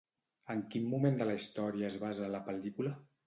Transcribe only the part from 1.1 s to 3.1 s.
de la història es basa la pel·lícula?